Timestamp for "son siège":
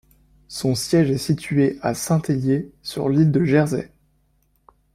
0.47-1.11